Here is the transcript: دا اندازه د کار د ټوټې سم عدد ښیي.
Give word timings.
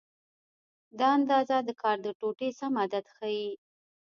دا 0.99 1.07
اندازه 1.17 1.57
د 1.67 1.69
کار 1.81 1.97
د 2.05 2.07
ټوټې 2.19 2.49
سم 2.59 2.73
عدد 2.83 3.05
ښیي. 3.15 3.47